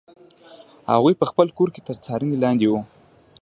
[0.91, 2.73] هغه په خپل کور کې تر څارنې لاندې و.